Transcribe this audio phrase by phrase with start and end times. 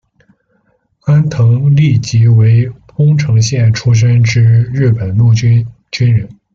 [1.03, 6.27] 安藤利吉为宫城县出身之日本陆军军人。